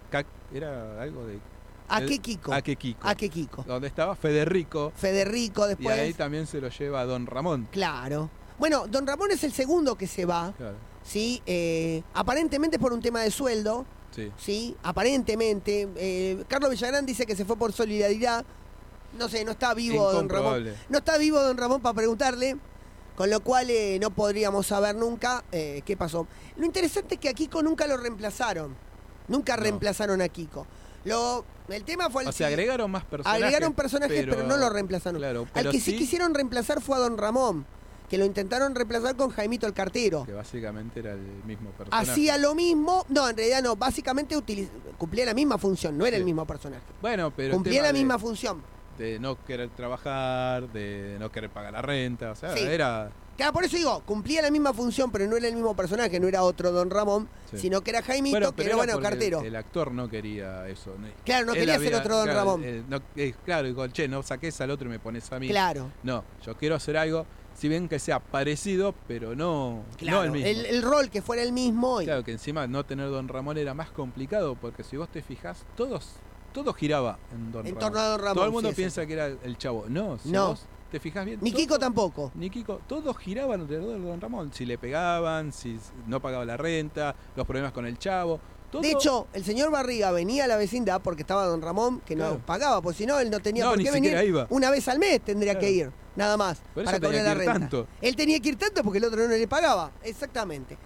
era 0.55 1.02
algo 1.02 1.26
de 1.26 1.40
¿A 1.88 2.00
qué 2.00 2.19
Kiko? 2.19 2.52
a 2.52 2.62
que 2.62 2.76
Kiko. 2.76 3.06
¿A 3.06 3.14
qué 3.14 3.28
Kiko? 3.28 3.64
Donde 3.64 3.88
estaba 3.88 4.14
Federico 4.14 4.93
Federico 4.94 5.66
y 5.66 5.69
después. 5.69 5.99
ahí 5.99 6.14
también 6.14 6.46
se 6.46 6.61
lo 6.61 6.69
lleva 6.70 7.00
a 7.00 7.04
Don 7.04 7.26
Ramón. 7.26 7.69
Claro. 7.70 8.31
Bueno, 8.58 8.87
Don 8.87 9.06
Ramón 9.06 9.31
es 9.31 9.44
el 9.44 9.52
segundo 9.52 9.94
que 9.96 10.06
se 10.06 10.25
va. 10.25 10.54
Claro. 10.56 10.76
¿sí? 11.08 11.43
Eh, 11.46 12.02
aparentemente 12.14 12.78
por 12.78 12.93
un 12.93 13.00
tema 13.00 13.20
de 13.20 13.31
sueldo, 13.31 13.87
Sí. 14.14 14.32
¿sí? 14.38 14.76
Aparentemente. 14.82 15.88
Eh, 15.96 16.44
Carlos 16.49 16.70
Villagrán 16.70 17.06
dice 17.06 17.26
que 17.26 17.37
se 17.37 17.44
fue 17.44 17.56
por 17.56 17.72
solidaridad. 17.72 18.44
No 19.19 19.28
sé, 19.28 19.44
no 19.44 19.52
está 19.52 19.75
vivo 19.75 20.12
Don 20.12 20.28
Ramón. 20.28 20.64
No 20.88 20.99
está 20.99 21.16
vivo 21.19 21.40
Don 21.40 21.56
Ramón 21.56 21.81
para 21.81 21.94
preguntarle. 21.94 22.56
Con 23.16 23.31
lo 23.31 23.40
cual 23.40 23.69
eh, 23.70 23.99
no 24.00 24.10
podríamos 24.10 24.66
saber 24.69 24.94
nunca 24.94 25.43
eh, 25.50 25.82
qué 25.84 25.96
pasó. 25.96 26.28
Lo 26.56 26.64
interesante 26.64 27.14
es 27.16 27.20
que 27.20 27.28
a 27.28 27.34
Kiko 27.34 27.62
nunca 27.62 27.87
lo 27.88 27.96
reemplazaron. 27.96 28.76
Nunca 29.26 29.56
No. 29.56 29.62
reemplazaron 29.64 30.22
a 30.22 30.28
Kiko. 30.28 30.66
Lo, 31.04 31.44
el 31.69 31.82
tema 31.84 32.11
fue 32.11 32.22
el 32.22 32.28
O 32.28 32.32
sea, 32.32 32.46
agregaron 32.46 32.88
más 32.90 33.04
personajes. 33.04 33.43
agregaron 33.43 33.72
personajes, 33.72 34.25
pero, 34.28 34.44
no 34.44 34.56
lo 34.56 34.70
reemplazaron. 34.70 35.19
Claro, 35.20 35.49
Al 35.54 35.70
que 35.70 35.81
sí 35.81 35.93
sí 35.93 35.96
quisieron 35.99 36.32
reemplazar 36.34 36.81
fue 36.81 36.96
a 36.96 37.00
Don 37.00 37.19
Ramón, 37.19 37.66
que 38.08 38.19
lo 38.19 38.25
intentaron 38.25 38.75
reemplazar 38.75 39.16
con 39.16 39.31
Jaimito 39.31 39.66
el 39.66 39.72
cartero. 39.75 40.25
Que 40.25 40.32
básicamente 40.32 41.00
era 41.00 41.12
el 41.12 41.20
mismo 41.46 41.70
personaje. 41.70 42.10
Hacía 42.10 42.38
lo 42.38 42.55
mismo, 42.55 43.05
no, 43.08 43.28
en 43.28 43.37
realidad 43.37 43.62
no, 43.62 43.76
básicamente 43.76 44.37
utiliz- 44.37 44.69
cumplía 44.96 45.25
la 45.26 45.34
misma 45.34 45.58
función, 45.58 45.96
no 45.99 46.06
era 46.06 46.16
Sí. 46.16 46.20
el 46.20 46.25
mismo 46.25 46.46
personaje. 46.46 46.82
Bueno, 47.02 47.32
pero. 47.37 47.55
Cumplía 47.55 47.82
la 47.82 47.88
de- 47.88 47.94
misma 47.94 48.19
función. 48.19 48.62
De 48.96 49.19
no 49.20 49.44
querer 49.44 49.69
trabajar, 49.70 50.69
de 50.72 51.16
no 51.20 51.31
querer 51.31 51.50
pagar 51.50 51.72
la 51.72 51.82
renta. 51.82 52.32
O 52.32 52.34
sea, 52.34 52.56
Sí. 52.56 52.64
era. 52.64 53.10
Claro, 53.37 53.52
por 53.52 53.62
eso 53.64 53.76
digo, 53.76 54.02
cumplía 54.05 54.43
la 54.43 54.50
misma 54.50 54.72
función, 54.72 55.12
pero 55.12 55.25
no 55.28 55.37
era 55.37 55.46
el 55.46 55.54
mismo 55.54 55.76
personaje, 55.76 56.19
no 56.19 56.26
era 56.26 56.43
otro 56.43 56.72
Don 56.72 56.90
Ramón, 56.90 57.28
Sí. 57.49 57.58
sino 57.58 57.82
que 57.82 57.90
era 57.90 58.02
Jaimito, 58.02 58.37
Bueno, 58.37 58.52
que 58.56 58.64
era 58.64 58.75
bueno, 58.75 58.99
cartero. 59.00 59.38
El, 59.40 59.46
el 59.46 59.56
actor 59.56 59.93
no 59.93 60.08
quería 60.11 60.66
eso. 60.69 60.96
Claro, 61.25 61.46
no 61.46 61.52
Él 61.52 61.58
quería 61.61 61.75
había- 61.76 61.90
ser 61.90 62.00
otro 62.00 62.16
Don 62.16 62.25
claro, 62.25 62.38
Ramón. 62.40 62.62
eh, 62.64 62.82
no- 62.88 63.00
eh, 63.14 63.34
claro, 63.44 63.69
digo, 63.69 63.87
che, 63.88 64.08
no 64.08 64.25
saques 64.25 64.61
al 64.61 64.72
otro 64.72 64.88
y 64.88 64.90
me 64.90 64.99
pones 64.99 65.31
a 65.31 65.38
mí. 65.38 65.46
Claro, 65.49 65.88
No, 66.02 66.25
yo 66.44 66.56
quiero 66.56 66.75
hacer 66.75 66.96
algo, 66.96 67.25
si 67.58 67.69
bien 67.69 67.88
que 67.88 67.99
sea 67.99 68.20
parecido, 68.20 68.94
pero 69.08 69.34
no, 69.34 69.82
claro. 69.96 70.19
no 70.19 70.25
el 70.25 70.31
mismo. 70.31 70.46
el, 70.49 70.66
el 70.66 70.82
rol 70.82 71.10
que 71.10 71.20
fuera 71.22 71.43
el 71.43 71.52
mismo. 71.52 72.00
y- 72.00 72.05
Claro, 72.05 72.22
que 72.25 72.32
encima 72.32 72.66
no 72.66 72.84
tener 72.84 73.10
Don 73.10 73.26
Ramón 73.28 73.58
era 73.58 73.75
más 73.75 73.90
complicado, 73.90 74.55
porque 74.55 74.84
si 74.84 74.96
vos 74.96 75.08
te 75.08 75.22
fijás, 75.22 75.64
todos, 75.76 76.12
todo 76.52 76.72
giraba 76.72 77.19
en 77.32 77.50
Don 77.52 77.66
en 77.66 77.75
Ramón. 77.75 77.81
torno 77.81 77.99
a 77.99 78.08
Don 78.10 78.20
Ramón. 78.20 78.34
Todo 78.37 78.44
el 78.46 78.52
mundo 78.52 78.69
sí, 78.70 78.76
piensa 78.76 79.05
que 79.06 79.12
era 79.12 79.26
el 79.26 79.58
chavo. 79.58 79.87
No, 79.88 80.19
si 80.19 80.31
No. 80.31 80.49
vos 80.50 80.66
te 80.90 81.00
fijás 81.00 81.25
bien. 81.26 81.38
Ni 81.43 81.50
todo- 81.50 81.60
Kiko 81.60 81.78
tampoco. 81.78 82.31
Ni 82.37 82.49
Kiko, 82.49 82.81
todos 82.87 83.16
giraban 83.19 83.61
alrededor 83.62 83.99
de 84.00 84.06
Don 84.08 84.20
Ramón. 84.20 84.52
Si 84.54 84.64
le 84.64 84.78
pegaban, 84.78 85.52
si 85.52 85.78
no 86.06 86.20
pagaba 86.20 86.44
la 86.44 86.56
renta, 86.56 87.14
los 87.37 87.44
problemas 87.44 87.72
con 87.72 87.84
el 87.87 87.99
chavo. 87.99 88.40
Todo, 88.70 88.82
De 88.82 88.91
hecho, 88.91 89.26
el 89.32 89.44
señor 89.44 89.70
Barriga 89.70 90.11
venía 90.12 90.44
a 90.44 90.47
la 90.47 90.56
vecindad 90.56 91.00
porque 91.00 91.23
estaba 91.23 91.47
Don 91.47 91.62
Ramón, 91.62 92.00
que 92.05 92.15
no 92.15 92.38
pagaba, 92.38 92.82
pues 92.82 92.97
si 92.99 93.06
no, 93.06 93.19
él 93.19 93.31
no 93.31 93.41
tenía 93.41 93.65
No, 93.65 93.70
por 93.70 93.82
qué 93.82 93.91
venir. 93.91 94.15
iba. 94.26 94.47
Una 94.50 94.70
vez 94.70 94.87
al 94.88 94.99
mes 94.99 95.20
tendría 95.23 95.53
Claro. 95.55 95.67
que 95.67 95.73
ir, 95.73 95.91
nada 96.17 96.37
más, 96.37 96.59
Por 96.75 96.82
eso 96.82 96.93
para 96.93 97.00
cobrar 97.00 97.25
la 97.25 97.35
renta. 97.35 97.53
tanto. 97.55 97.87
Él 98.03 98.15
tenía 98.15 98.38
que 98.41 98.50
ir 98.50 98.56
tanto 98.59 98.82
porque 98.85 98.99
el 98.99 99.05
otro 99.05 99.23
no 99.23 99.29
le 99.29 99.49
pagaba, 99.49 99.90
exactamente. 100.02 100.76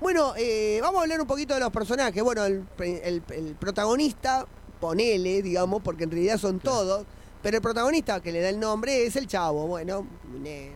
Bueno, 0.00 0.34
eh, 0.36 0.80
vamos 0.82 0.98
a 1.00 1.02
hablar 1.02 1.20
un 1.20 1.26
poquito 1.26 1.54
de 1.54 1.60
los 1.60 1.70
personajes. 1.70 2.22
Bueno, 2.22 2.44
el, 2.44 2.64
el- 2.78 3.22
el 3.30 3.54
protagonista, 3.58 4.46
ponele, 4.78 5.40
digamos, 5.42 5.82
porque 5.82 6.04
en 6.04 6.10
realidad 6.10 6.36
son 6.38 6.58
Claro. 6.58 6.76
todos, 6.78 7.06
pero 7.42 7.56
el 7.56 7.62
protagonista 7.62 8.20
que 8.20 8.32
le 8.32 8.40
da 8.42 8.50
el 8.50 8.60
nombre 8.60 9.06
es 9.06 9.16
el 9.16 9.26
chavo. 9.26 9.66
Bueno, 9.66 10.06
eh, 10.44 10.72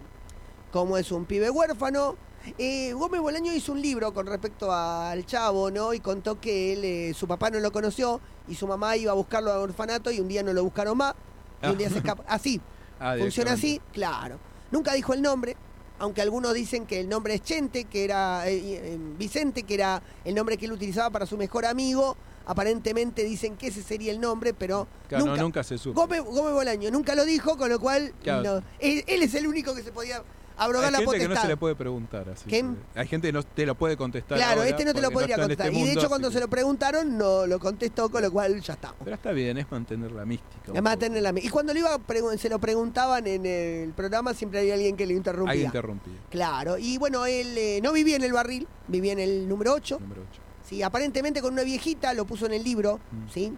como 0.73 0.97
es 0.97 1.13
un 1.13 1.25
pibe 1.27 1.51
huérfano. 1.51 2.17
Eh, 2.59 2.93
Gómez 2.93 3.21
Bolaño 3.21 3.53
hizo 3.53 3.73
un 3.73 3.81
libro 3.81 4.13
con 4.13 4.27
respecto 4.27 4.73
al 4.73 5.25
chavo, 5.27 5.71
¿no? 5.71 5.95
Y 5.95 6.01
contó 6.01 6.41
que 6.41 6.73
él, 6.75 6.85
eh, 6.85 7.15
su 7.15 7.27
papá 7.27 7.51
no 7.51 7.59
lo 7.61 7.73
conoció 7.73 8.21
y 8.49 8.55
su 8.55 8.67
mamá 8.67 8.97
iba 8.97 9.13
a 9.13 9.15
buscarlo 9.15 9.53
al 9.53 9.61
orfanato 9.61 10.11
y 10.11 10.21
un 10.21 10.29
día 10.29 10.43
no 10.43 10.53
lo 10.53 10.63
buscaron 10.65 10.97
más. 10.99 11.15
Y 11.63 11.67
un 11.69 11.79
día 11.79 11.89
se 11.91 11.99
escapa. 11.99 12.23
Así, 12.29 12.61
Ah, 13.01 13.17
funciona 13.19 13.53
así, 13.53 13.81
claro. 13.93 14.39
Nunca 14.71 14.93
dijo 14.95 15.15
el 15.15 15.21
nombre, 15.23 15.57
aunque 15.99 16.23
algunos 16.23 16.55
dicen 16.55 16.87
que 16.87 17.01
el 17.01 17.09
nombre 17.09 17.35
es 17.35 17.43
Chente, 17.43 17.85
que 17.85 18.05
era 18.05 18.49
eh, 18.49 18.99
Vicente, 19.19 19.65
que 19.65 19.75
era 19.75 20.03
el 20.25 20.35
nombre 20.35 20.57
que 20.57 20.67
él 20.67 20.73
utilizaba 20.73 21.11
para 21.11 21.27
su 21.27 21.37
mejor 21.37 21.67
amigo. 21.67 22.17
Aparentemente 22.47 23.25
dicen 23.25 23.57
que 23.57 23.69
ese 23.69 23.83
sería 23.83 24.13
el 24.13 24.21
nombre, 24.21 24.55
pero 24.55 24.87
Claro, 25.09 25.25
no, 25.25 25.31
nunca, 25.33 25.43
nunca 25.43 25.65
se 25.65 25.77
supo. 25.79 26.01
Gómez, 26.01 26.23
Gómez 26.23 26.53
Bolaño 26.53 26.91
nunca 26.91 27.15
lo 27.15 27.25
dijo, 27.25 27.57
con 27.57 27.69
lo 27.71 27.81
cual 27.81 28.13
Claro. 28.23 28.61
no. 28.61 28.67
él, 28.79 29.03
él 29.07 29.23
es 29.23 29.35
el 29.35 29.47
único 29.47 29.75
que 29.75 29.83
se 29.83 29.91
podía 29.93 30.23
abrogar 30.57 30.87
Hay 30.87 30.93
la 30.93 30.99
gente 30.99 31.07
potestad. 31.07 31.29
que 31.31 31.35
no 31.35 31.41
se 31.43 31.49
le 31.49 31.57
puede 31.57 31.75
preguntar 31.75 32.29
así. 32.29 32.49
¿Qué? 32.49 32.65
Hay 32.95 33.07
gente 33.09 33.29
que 33.29 33.33
no 33.33 33.43
te 33.43 33.67
lo 33.67 33.75
puede 33.75 33.97
contestar. 33.97 34.39
Claro, 34.39 34.61
ahora 34.61 34.71
este 34.71 34.85
no 34.85 34.95
te 34.95 35.01
lo 35.03 35.11
podría 35.11 35.35
en 35.37 35.41
este 35.43 35.57
contestar. 35.57 35.73
y 35.73 35.85
de 35.87 35.93
hecho, 35.93 36.09
cuando 36.09 36.29
que- 36.29 36.35
se 36.35 36.41
lo 36.41 36.49
preguntaron, 36.49 37.19
no 37.19 37.47
lo 37.47 37.59
contestó, 37.59 38.09
con 38.11 38.23
lo 38.23 38.31
cual 38.33 38.61
ya 38.61 38.75
está. 38.75 38.95
Pero 39.03 39.15
está 39.17 39.33
bien, 39.33 39.59
es 39.59 39.71
mantener 39.71 40.13
la 40.13 40.25
mística. 40.25 40.73
Es 40.73 40.83
más, 40.83 40.95
poco. 40.95 41.07
tener 41.07 41.23
la- 41.23 41.35
Y 41.41 41.49
cuando 41.49 41.73
le 41.75 41.81
iba 41.81 41.99
se 42.39 42.49
lo 42.49 42.59
preguntaban 42.59 43.27
en 43.27 43.47
el 43.47 43.93
programa, 43.93 44.35
siempre 44.35 44.61
había 44.61 44.75
alguien 44.75 44.97
que 44.97 45.07
le 45.07 45.15
interrumpía. 45.15 45.51
Alguien 45.53 45.67
interrumpía. 45.67 46.15
Claro, 46.31 46.79
y 46.79 46.99
bueno, 46.99 47.27
él 47.27 47.57
eh, 47.59 47.81
no 47.83 47.93
vivía 47.93 48.17
en 48.17 48.23
el 48.25 48.33
barril, 48.33 48.69
vivía 48.89 49.13
en 49.13 49.19
el 49.21 49.49
número 49.49 49.73
8. 49.75 49.99
Número 50.01 50.23
8. 50.31 50.41
Sí, 50.69 50.83
aparentemente 50.83 51.43
con 51.43 51.53
una 51.53 51.63
viejita, 51.63 52.15
lo 52.15 52.25
puso 52.25 52.47
en 52.47 52.53
el 52.55 52.65
libro, 52.65 52.99
Mm. 53.11 53.29
¿sí? 53.33 53.53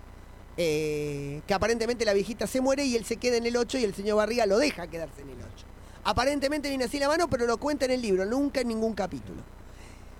Eh, 0.56 1.42
que 1.46 1.52
aparentemente 1.54 2.04
la 2.06 2.14
viejita 2.14 2.46
se 2.46 2.60
muere 2.62 2.84
y 2.86 2.96
él 2.96 3.04
se 3.04 3.16
queda 3.18 3.36
en 3.36 3.44
el 3.46 3.56
8 3.56 3.76
y 3.78 3.84
el 3.84 3.94
señor 3.94 4.16
Barriga 4.16 4.46
lo 4.46 4.56
deja 4.58 4.86
quedarse 4.86 5.20
en 5.20 5.28
el 5.30 5.36
8. 5.36 5.66
Aparentemente 6.10 6.68
viene 6.68 6.84
así 6.84 7.00
la 7.00 7.08
mano, 7.08 7.28
pero 7.28 7.46
lo 7.46 7.58
cuenta 7.58 7.84
en 7.84 7.90
el 7.90 8.00
libro, 8.00 8.24
nunca 8.24 8.60
en 8.60 8.68
ningún 8.68 8.94
capítulo. 8.94 9.42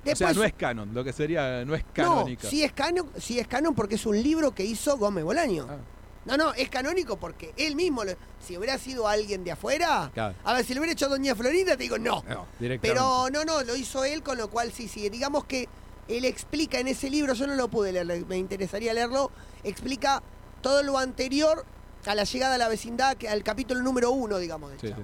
o 0.04 0.16
sea, 0.16 0.32
no 0.32 0.42
es 0.42 0.52
canon, 0.52 0.92
lo 0.92 1.04
que 1.04 1.12
sería, 1.12 1.64
no 1.64 1.76
es 1.76 1.84
no, 1.84 1.92
canónica. 1.92 2.48
sí 2.50 2.64
es 2.64 2.72
canon, 2.72 3.08
sí 3.20 3.38
es 3.38 3.46
canon 3.46 3.72
porque 3.74 3.94
es 3.94 4.04
un 4.04 4.20
libro 4.20 4.52
que 4.52 4.64
hizo 4.64 4.96
Gómez 4.98 5.22
Bolaño. 5.24 5.66
Ah, 5.70 5.76
No, 6.24 6.36
no, 6.36 6.52
es 6.54 6.68
canónico 6.70 7.16
porque 7.18 7.54
él 7.56 7.76
mismo, 7.76 8.02
lo- 8.02 8.14
si 8.44 8.56
hubiera 8.56 8.78
sido 8.78 9.06
alguien 9.06 9.44
de 9.44 9.52
afuera, 9.52 10.10
claro. 10.12 10.34
a 10.42 10.54
ver, 10.54 10.64
si 10.64 10.74
lo 10.74 10.80
hubiera 10.80 10.92
hecho 10.92 11.08
Doña 11.08 11.36
Florinda, 11.36 11.76
te 11.76 11.84
digo 11.84 11.98
no. 11.98 12.24
No. 12.28 12.46
Pero 12.82 13.28
no, 13.32 13.44
no, 13.44 13.62
lo 13.62 13.76
hizo 13.76 14.04
él, 14.04 14.24
con 14.24 14.36
lo 14.38 14.50
cual 14.50 14.72
sí, 14.72 14.88
sí. 14.88 15.08
Digamos 15.08 15.44
que 15.44 15.68
él 16.08 16.24
explica 16.24 16.80
en 16.80 16.88
ese 16.88 17.08
libro, 17.10 17.34
yo 17.34 17.46
no 17.46 17.54
lo 17.54 17.68
pude 17.68 17.92
leer, 17.92 18.26
me 18.26 18.38
interesaría 18.38 18.92
leerlo, 18.92 19.30
explica 19.62 20.20
todo 20.62 20.82
lo 20.82 20.98
anterior 20.98 21.64
a 22.06 22.14
la 22.16 22.24
llegada 22.24 22.56
a 22.56 22.58
la 22.58 22.68
vecindad, 22.68 23.16
al 23.28 23.44
capítulo 23.44 23.80
número 23.82 24.10
uno, 24.10 24.38
digamos, 24.38 24.70
del 24.70 24.80
Sí, 24.80 24.88
sí. 24.88 24.94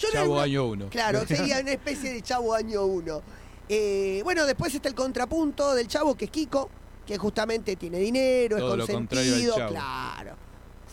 Yo 0.00 0.08
Chavo 0.10 0.34
no- 0.36 0.40
año 0.40 0.66
uno. 0.66 0.88
Claro, 0.88 1.24
sería 1.28 1.60
una 1.60 1.72
especie 1.72 2.12
de 2.12 2.22
Chavo 2.22 2.54
año 2.54 2.84
uno. 2.84 3.22
Eh, 3.68 4.20
bueno, 4.24 4.46
después 4.46 4.74
está 4.74 4.88
el 4.88 4.94
contrapunto 4.94 5.74
del 5.74 5.86
Chavo, 5.86 6.16
que 6.16 6.24
es 6.24 6.30
Kiko, 6.30 6.68
que 7.06 7.18
justamente 7.18 7.76
tiene 7.76 7.98
dinero, 7.98 8.56
Todo 8.58 8.72
es 8.72 8.78
lo 8.78 8.86
contrario 8.86 9.32
al 9.34 9.40
consentido, 9.42 9.68
claro. 9.68 10.36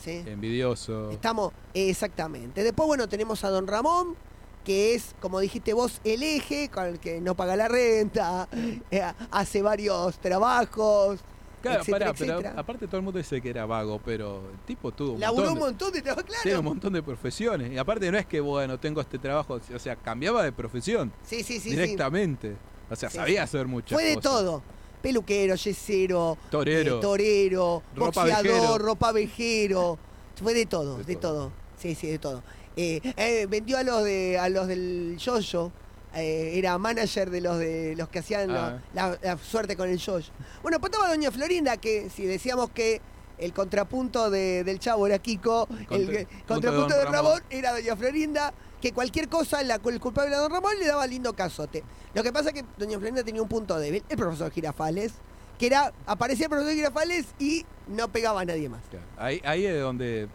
Sí. 0.04 0.24
Envidioso. 0.26 1.10
Estamos, 1.12 1.54
exactamente. 1.74 2.64
Después, 2.64 2.86
bueno, 2.88 3.10
tenemos 3.10 3.44
a 3.44 3.50
Don 3.50 3.66
Ramón, 3.66 4.16
que 4.64 4.94
es, 4.94 5.16
como 5.20 5.40
dijiste 5.40 5.74
vos, 5.74 6.02
el 6.04 6.22
eje 6.24 6.70
con 6.70 6.86
el 6.86 7.00
que 7.00 7.20
no 7.20 7.36
paga 7.36 7.56
la 7.56 7.68
renta, 7.68 8.48
eh, 8.92 9.02
hace 9.32 9.62
varios 9.62 10.20
trabajos, 10.20 11.20
Claro, 11.62 11.82
etcétera, 11.82 12.14
pará, 12.14 12.40
pero 12.40 12.60
aparte 12.60 12.88
todo 12.88 12.98
el 12.98 13.04
mundo 13.04 13.18
dice 13.18 13.42
que 13.42 13.50
era 13.50 13.66
vago, 13.66 14.00
pero 14.06 14.44
el 14.52 14.60
tipo 14.66 14.92
tuvo 14.92 15.14
un 15.14 15.20
Laburó 15.20 15.54
un 15.54 15.60
montón, 15.60 15.60
de, 15.60 15.72
montón 15.72 15.92
de 15.94 16.02
trabajo, 16.02 16.26
claro. 16.28 16.44
tiene 16.44 16.58
un 16.60 16.66
montón 16.66 16.94
de 16.94 17.04
profesiones. 17.04 17.72
Y 17.72 17.78
aparte 17.78 18.12
no 18.12 18.18
es 18.18 18.26
que, 18.26 18.40
bueno, 18.40 18.80
tengo 18.80 19.02
este 19.02 19.18
trabajo, 19.18 19.60
o 19.74 19.80
sea, 19.80 19.96
cambiaba 19.96 20.44
de 20.44 20.52
profesión 20.52 21.12
Sí, 21.24 21.38
sí, 21.44 21.54
sí. 21.56 21.60
sí. 21.62 21.70
directamente. 21.72 22.56
O 22.90 22.96
sea, 22.96 23.10
Sí, 23.10 23.18
sabía 23.18 23.42
sí. 23.42 23.44
hacer 23.58 23.68
muchas 23.68 23.94
Fue 23.94 24.04
de 24.06 24.16
cosas. 24.16 24.32
todo. 24.32 24.64
Peluquero, 25.02 25.56
yesero, 25.56 26.38
Torero. 26.50 26.98
eh, 26.98 27.02
torero, 27.02 27.84
Ropa 27.96 28.22
boxeador, 28.22 28.44
vejero. 28.44 28.78
ropa 28.80 29.12
vejero. 29.12 30.00
Fue 30.42 30.54
de 30.54 30.66
todo, 30.66 30.98
de, 31.00 31.04
De 31.04 31.16
todo. 31.16 31.34
todo. 31.34 31.52
Sí, 31.78 31.96
sí, 31.96 32.08
de 32.08 32.20
todo. 32.20 32.44
Eh, 32.76 33.02
eh, 33.18 33.46
vendió 33.50 33.78
a 33.78 33.84
los 33.84 34.04
de 34.04 34.38
a 34.40 34.50
los 34.50 34.68
del 34.68 35.16
yoyo. 35.20 35.72
Eh, 36.18 36.58
era 36.58 36.78
manager 36.78 37.30
de 37.30 37.42
los 37.42 37.58
de 37.60 37.96
los 37.96 38.10
que 38.10 38.20
hacían 38.20 38.50
Ah. 38.52 38.82
la, 38.94 39.18
la 39.22 39.38
suerte 39.38 39.76
con 39.78 39.88
el 39.90 39.98
yoyo. 39.98 40.32
Bueno, 40.62 40.80
pues 40.80 40.92
estaba 40.92 41.10
Doña 41.10 41.32
Florinda, 41.32 41.78
que 41.78 42.10
si 42.10 42.26
decíamos 42.26 42.70
que 42.72 43.02
el 43.38 43.54
contrapunto 43.54 44.30
de- 44.32 44.64
del 44.64 44.80
chavo 44.80 45.06
era 45.08 45.20
Kiko, 45.20 45.68
el, 45.70 45.86
Contra- 45.88 46.26
contrapunto 46.48 46.96
de 46.98 47.06
Ramón 47.06 47.14
Ramón. 47.14 47.44
era 47.52 47.72
Doña 47.74 47.96
Florinda, 47.96 48.54
que 48.82 48.92
cualquier 48.94 49.30
cosa, 49.30 49.62
la, 49.64 49.76
el 49.86 50.00
culpable 50.00 50.34
a 50.36 50.40
Don 50.40 50.52
Ramón 50.52 50.74
le 50.80 50.88
daba 50.88 51.06
lindo 51.08 51.34
casote. 51.34 51.84
Lo 52.14 52.24
que 52.24 52.32
pasa 52.34 52.50
es 52.50 52.56
que 52.56 52.66
Doña 52.78 52.98
Florinda 52.98 53.24
tenía 53.24 53.42
un 53.42 53.48
punto 53.48 53.78
débil, 53.80 54.04
el 54.10 54.18
profesor 54.18 54.52
Girafales, 54.52 55.14
que 55.60 55.68
era, 55.68 55.94
aparecía 56.08 56.46
el 56.46 56.50
profesor 56.50 56.74
Girafales 56.74 57.28
y 57.40 57.66
no 57.88 58.08
pegaba 58.12 58.42
a 58.42 58.46
nadie 58.46 58.70
más. 58.70 58.82
Claro. 58.90 59.06
Ahí, 59.18 59.42
ahí 59.46 59.66
es 59.66 59.80
donde 59.82 60.30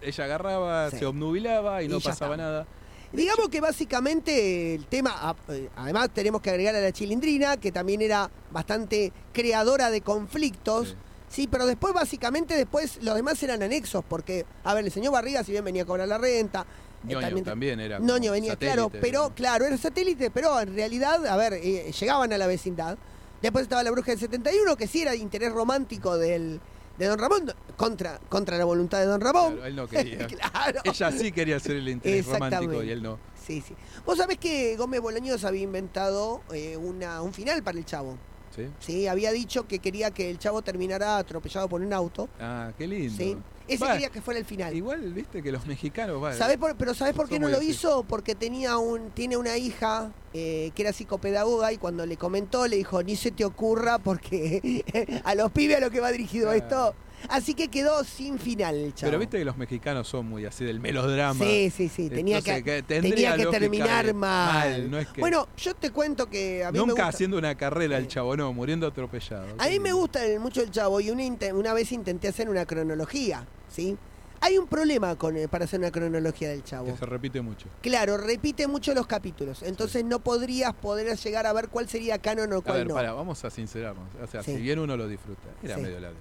ella 0.00 0.24
agarraba, 0.24 0.90
Sí. 0.90 0.98
se 0.98 1.06
obnubilaba 1.06 1.82
y, 1.82 1.86
Y 1.86 1.88
no 1.88 2.00
pasaba 2.00 2.36
nada. 2.36 2.66
Digamos 3.14 3.48
que 3.48 3.60
básicamente 3.60 4.74
el 4.74 4.86
tema, 4.86 5.12
a- 5.16 5.36
eh, 5.52 5.68
además 5.76 6.10
tenemos 6.12 6.40
que 6.42 6.50
agregar 6.50 6.74
a 6.74 6.80
la 6.80 6.92
chilindrina, 6.92 7.56
que 7.56 7.70
también 7.72 8.02
era 8.02 8.30
bastante 8.50 9.12
creadora 9.32 9.90
de 9.90 10.00
conflictos. 10.00 10.88
Sí. 10.88 10.94
Sí, 11.28 11.48
pero 11.48 11.66
después 11.66 11.92
básicamente 11.92 12.54
después 12.54 13.02
los 13.02 13.16
demás 13.16 13.42
eran 13.42 13.60
anexos, 13.62 14.04
porque, 14.08 14.44
a 14.62 14.72
ver, 14.74 14.84
el 14.84 14.92
señor 14.92 15.12
Barriga 15.12 15.42
si 15.42 15.50
bien 15.50 15.64
venía 15.64 15.82
a 15.82 15.86
cobrar 15.86 16.06
la 16.06 16.16
renta, 16.18 16.64
eh, 17.08 17.12
Ñoño 17.12 17.42
también, 17.42 17.80
era. 17.80 17.96
como 17.98 18.06
Noño 18.08 18.30
venía, 18.32 18.54
claro, 18.54 18.88
pero 18.88 19.32
claro, 19.34 19.64
era 19.64 19.76
satélite, 19.76 20.30
pero 20.30 20.60
en 20.60 20.74
realidad, 20.74 21.26
a 21.26 21.36
ver, 21.36 21.54
eh, 21.54 21.90
llegaban 21.98 22.32
a 22.32 22.38
la 22.38 22.46
vecindad. 22.46 22.96
Después 23.42 23.64
estaba 23.64 23.82
la 23.82 23.90
bruja 23.90 24.12
del 24.12 24.20
71, 24.20 24.76
que 24.76 24.86
sí 24.86 25.02
era 25.02 25.10
de 25.10 25.16
interés 25.18 25.52
romántico 25.52 26.16
del, 26.16 26.60
de 26.98 27.06
Don 27.06 27.18
Ramón, 27.18 27.52
contra, 27.76 28.18
contra 28.28 28.56
la 28.56 28.64
voluntad 28.64 28.98
de 29.00 29.06
Don 29.06 29.20
Ramón. 29.20 29.54
Claro, 29.54 29.66
él 29.66 29.76
no 29.76 29.86
quería. 29.88 30.26
Claro. 30.26 30.80
Ella 30.84 31.12
sí 31.12 31.32
quería 31.32 31.58
ser 31.60 31.76
el 31.76 31.88
interés 31.88 32.26
romántico 32.26 32.82
y 32.82 32.90
él 32.90 33.02
no. 33.02 33.18
Sí, 33.46 33.60
sí. 33.60 33.74
Vos 34.06 34.18
sabés 34.18 34.38
que 34.38 34.76
Gómez 34.76 35.00
Bolaños 35.00 35.44
había 35.44 35.62
inventado 35.62 36.42
eh, 36.52 36.76
una, 36.76 37.20
un 37.22 37.32
final 37.32 37.62
para 37.62 37.78
el 37.78 37.84
chavo. 37.84 38.16
¿Sí? 38.54 38.68
Sí, 38.78 39.06
había 39.08 39.32
dicho 39.32 39.66
que 39.66 39.80
quería 39.80 40.12
que 40.12 40.30
el 40.30 40.38
chavo 40.38 40.62
terminara 40.62 41.18
atropellado 41.18 41.68
por 41.68 41.80
un 41.80 41.92
auto. 41.92 42.28
Ah, 42.40 42.72
qué 42.78 42.86
lindo. 42.86 43.16
Sí. 43.16 43.36
Ese 43.66 43.84
quería 43.86 44.10
que 44.10 44.20
fuera 44.20 44.38
el 44.38 44.46
final. 44.46 44.74
Igual, 44.74 45.12
viste 45.14 45.42
que 45.42 45.50
los 45.52 45.66
mexicanos. 45.66 46.22
va, 46.22 46.32
¿Sabés 46.34 46.58
por- 46.58 46.76
pero 46.76 46.94
¿sabés 46.94 47.14
por 47.14 47.28
qué 47.28 47.38
no 47.38 47.48
lo 47.48 47.58
así. 47.58 47.70
hizo? 47.70 48.04
Porque 48.04 48.34
tenía 48.34 48.76
un, 48.78 49.10
tiene 49.10 49.36
una 49.36 49.56
hija 49.56 50.12
eh, 50.34 50.70
que 50.74 50.82
era 50.82 50.92
psicopedagoga 50.92 51.72
y 51.72 51.78
cuando 51.78 52.04
le 52.06 52.16
comentó 52.16 52.66
le 52.66 52.76
dijo, 52.76 53.02
ni 53.02 53.16
se 53.16 53.30
te 53.30 53.44
ocurra 53.44 53.98
porque 53.98 54.84
a 55.24 55.34
los 55.34 55.50
pibes 55.52 55.76
a 55.78 55.80
lo 55.80 55.90
que 55.90 56.00
va 56.00 56.10
dirigido 56.12 56.50
Claro. 56.50 56.58
esto. 56.64 56.94
Así 57.28 57.54
que 57.54 57.68
quedó 57.68 58.04
sin 58.04 58.38
final 58.38 58.92
chavo. 58.94 59.10
Pero 59.10 59.18
viste 59.18 59.38
que 59.38 59.44
los 59.44 59.56
mexicanos 59.56 60.06
son 60.08 60.26
muy 60.26 60.44
así 60.44 60.64
del 60.64 60.80
melodrama. 60.80 61.44
Sí, 61.44 61.70
sí, 61.70 61.88
sí. 61.88 62.08
Tenía 62.10 62.38
Entonces, 62.38 62.62
que, 62.64 62.82
tenía 62.82 63.36
terminar 63.50 64.06
de- 64.06 64.12
mal. 64.12 64.90
no 64.90 64.98
es 64.98 65.08
que- 65.08 65.20
Bueno, 65.20 65.48
yo 65.56 65.74
te 65.74 65.90
cuento 65.90 66.28
que 66.28 66.64
a 66.64 66.70
mí 66.70 66.78
me 66.78 66.86
Nunca 66.86 66.92
gusta... 67.04 67.08
haciendo 67.08 67.38
una 67.38 67.54
carrera 67.56 67.96
el 67.98 68.08
chavo, 68.08 68.36
no, 68.36 68.52
muriendo 68.52 68.86
atropellado. 68.86 69.46
A 69.58 69.68
mí 69.68 69.78
me 69.80 69.92
gusta 69.92 70.24
el- 70.24 70.40
mucho 70.40 70.60
el 70.62 70.70
chavo 70.70 71.00
y 71.00 71.10
una, 71.10 71.72
vez 71.74 71.92
intenté 71.92 72.28
hacer 72.28 72.48
una 72.48 72.66
cronología, 72.66 73.46
¿sí? 73.68 73.96
Hay 74.40 74.58
un 74.58 74.66
problema 74.66 75.16
con, 75.16 75.36
eh, 75.38 75.48
para 75.48 75.64
hacer 75.64 75.80
una 75.80 75.90
cronología 75.90 76.50
del 76.50 76.62
chavo. 76.62 76.86
Que 76.86 76.98
se 76.98 77.06
repite 77.06 77.40
mucho. 77.40 77.66
Claro, 77.80 78.18
repite 78.18 78.66
mucho 78.66 78.92
los 78.92 79.06
capítulos, 79.06 79.62
entonces 79.62 80.04
no 80.04 80.18
podrías 80.18 80.74
poder 80.74 81.16
llegar 81.16 81.46
a 81.46 81.52
ver 81.54 81.68
cuál 81.68 81.88
sería 81.88 82.18
canon 82.18 82.52
o 82.52 82.58
A 82.58 82.60
cuál 82.62 82.78
ver, 82.78 82.86
no. 82.88 82.94
para, 82.94 83.12
vamos 83.14 83.42
a 83.44 83.50
sincerarnos. 83.50 84.04
O 84.22 84.26
sea, 84.26 84.42
Sí. 84.42 84.56
si 84.56 84.60
bien 84.60 84.78
uno 84.80 84.96
lo 84.98 85.08
disfruta, 85.08 85.48
era 85.62 85.76
Sí. 85.76 85.80
medio 85.82 85.98
ladri. 86.00 86.18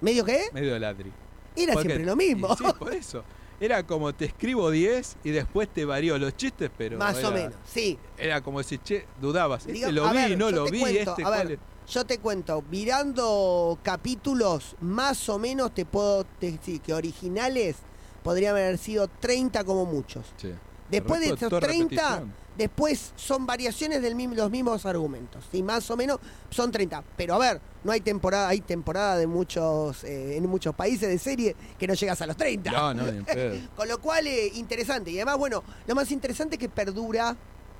¿Medio 0.00 0.24
qué? 0.24 0.44
Medio 0.52 0.78
ladri. 0.78 1.12
Era 1.56 1.72
Porque- 1.74 1.88
siempre 1.88 2.06
lo 2.06 2.16
mismo. 2.16 2.48
y 2.52 2.56
Sí, 2.56 2.64
por 2.78 2.94
eso. 2.94 3.24
Era 3.60 3.84
como 3.84 4.14
te 4.14 4.26
escribo 4.26 4.70
10 4.70 5.16
y 5.24 5.30
después 5.30 5.68
te 5.68 5.84
varió 5.84 6.16
los 6.18 6.36
chistes, 6.36 6.70
pero. 6.78 6.96
Más 6.96 7.22
o 7.24 7.32
menos, 7.32 7.54
sí. 7.66 7.98
Era 8.16 8.40
como 8.40 8.58
decir, 8.58 8.80
che, 8.84 9.06
dudabas. 9.20 9.66
Este 9.66 9.90
lo 9.90 10.08
vi, 10.10 10.16
ver, 10.16 10.38
no 10.38 10.50
lo 10.52 10.64
vi, 10.66 10.78
cuento, 10.80 11.10
este 11.10 11.22
a 11.22 11.26
cuál 11.26 11.48
ver, 11.48 11.58
es? 11.86 11.92
Yo 11.92 12.04
te 12.04 12.18
cuento, 12.18 12.62
mirando 12.70 13.78
capítulos, 13.82 14.76
más 14.80 15.28
o 15.28 15.38
menos 15.38 15.74
te 15.74 15.84
puedo 15.86 16.24
decir 16.40 16.80
que 16.80 16.92
originales 16.94 17.76
podrían 18.22 18.52
haber 18.52 18.78
sido 18.78 19.08
30 19.08 19.64
como 19.64 19.86
muchos. 19.86 20.26
Sí. 20.36 20.52
Después 20.90 21.20
de 21.20 21.26
esos 21.28 21.48
toda 21.48 21.60
30, 21.60 21.86
repetición. 21.96 22.34
Después 22.58 23.12
son 23.16 23.46
variaciones 23.46 24.02
de 24.02 24.10
los 24.10 24.50
mismos 24.50 24.84
argumentos. 24.84 25.44
¿sí? 25.50 25.62
Más 25.62 25.88
o 25.90 25.96
menos 25.96 26.18
son 26.50 26.70
30. 26.70 27.02
Pero 27.16 27.34
a 27.34 27.38
ver, 27.38 27.60
no 27.84 27.92
hay 27.92 28.00
temporada, 28.00 28.48
hay 28.48 28.60
temporada 28.60 29.16
de 29.16 29.26
muchos, 29.26 30.04
eh, 30.04 30.36
en 30.36 30.46
muchos 30.46 30.74
países 30.74 31.08
de 31.08 31.18
serie 31.18 31.56
que 31.78 31.86
no 31.86 31.94
llegas 31.94 32.20
a 32.20 32.26
los 32.26 32.36
30. 32.36 32.70
No, 32.72 32.92
no, 32.92 33.10
ni. 33.10 33.22
Con 33.76 33.88
lo 33.88 33.98
cual, 33.98 34.26
eh, 34.26 34.50
interesante. 34.54 35.10
Y 35.10 35.16
además, 35.16 35.38
bueno, 35.38 35.62
lo 35.86 35.94
más 35.94 36.10
interesante 36.10 36.56
es 36.56 36.60
que 36.60 36.68
perdura 36.68 37.34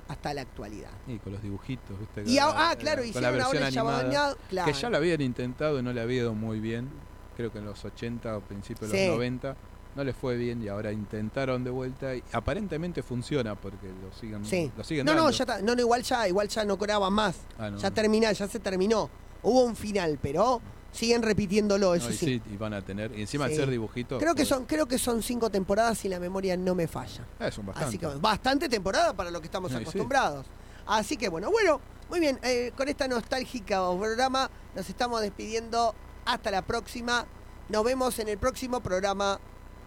hasta 0.07 0.33
la 0.33 0.41
actualidad. 0.41 0.89
Y 1.07 1.19
con 1.19 1.33
los 1.33 1.43
dibujitos, 1.43 1.99
¿viste? 1.99 2.23
Y 2.25 2.39
ah, 2.39 2.69
la- 2.71 2.75
claro, 2.77 3.03
con 3.03 3.03
la 3.03 3.07
hicieron 3.09 3.41
ahora 3.41 3.59
versión 3.59 3.87
animada. 3.87 4.35
Claro. 4.49 4.71
Que 4.71 4.79
ya 4.79 4.89
lo 4.89 4.97
habían 4.97 5.21
intentado 5.21 5.77
y 5.79 5.83
no 5.83 5.93
le 5.93 6.01
había 6.01 6.21
ido 6.21 6.33
muy 6.33 6.59
bien. 6.59 6.89
Creo 7.37 7.51
que 7.51 7.59
en 7.59 7.65
los 7.65 7.85
80 7.85 8.37
o 8.37 8.41
principios 8.41 8.91
de 8.91 8.97
Sí. 8.97 9.05
los 9.07 9.17
90 9.17 9.55
no 9.95 10.03
les 10.03 10.15
fue 10.15 10.37
bien 10.37 10.61
y 10.63 10.67
ahora 10.67 10.91
intentaron 10.91 11.63
de 11.63 11.71
vuelta 11.71 12.15
y 12.15 12.23
aparentemente 12.31 13.03
funciona 13.03 13.55
porque 13.55 13.87
lo 13.87 14.11
siguen, 14.17 14.45
Sí. 14.45 14.71
lo 14.77 14.83
siguen 14.83 15.05
No, 15.05 15.13
no, 15.15 15.29
ya 15.31 15.43
está. 15.43 15.61
No, 15.61 15.75
no, 15.75 15.81
igual 15.81 16.03
ya, 16.03 16.27
igual 16.27 16.47
ya 16.47 16.63
no 16.65 16.77
cobraban 16.77 17.11
más. 17.13 17.35
Ah, 17.57 17.69
no, 17.69 17.77
ya 17.77 17.89
no. 17.89 17.93
termina, 17.95 18.31
ya 18.31 18.47
se 18.47 18.59
terminó. 18.59 19.09
Hubo 19.41 19.63
un 19.63 19.75
final, 19.75 20.19
pero 20.21 20.61
siguen 20.91 21.21
repitiéndolo, 21.21 21.87
No, 21.89 21.95
eso 21.95 22.09
y 22.11 22.13
sí. 22.13 22.41
y 22.51 22.57
van 22.57 22.73
a 22.73 22.81
tener. 22.81 23.17
Y 23.17 23.21
encima 23.21 23.47
Sí. 23.49 23.55
ser 23.55 23.69
dibujitos. 23.69 24.19
Creo 24.19 24.33
que 24.35 24.41
pues, 24.41 24.49
son, 24.49 24.65
creo 24.65 24.85
que 24.87 24.97
son 24.97 25.21
cinco 25.23 25.49
temporadas 25.49 26.03
y 26.05 26.09
la 26.09 26.19
memoria 26.19 26.55
no 26.57 26.75
me 26.75 26.87
falla. 26.87 27.25
eh, 27.39 27.51
son 27.51 27.65
bastante. 27.65 27.87
Así 27.89 27.97
que 27.97 28.05
bastante 28.19 28.69
temporada 28.69 29.13
para 29.13 29.31
lo 29.31 29.39
que 29.41 29.45
estamos 29.47 29.71
Sí, 29.71 29.77
sí. 29.77 29.81
acostumbrados. 29.83 30.45
Así 30.85 31.17
que 31.17 31.29
bueno, 31.29 31.51
bueno, 31.51 31.79
muy 32.09 32.19
bien. 32.19 32.39
eh, 32.43 32.71
con 32.75 32.87
esta 32.89 33.07
nostálgica 33.07 33.81
programa 33.97 34.49
nos 34.75 34.87
estamos 34.89 35.21
despidiendo. 35.21 35.93
Hasta 36.25 36.51
la 36.51 36.61
próxima. 36.63 37.25
Nos 37.69 37.83
vemos 37.83 38.17
en 38.19 38.27
el 38.29 38.37
próximo 38.37 38.79
programa. 38.81 39.39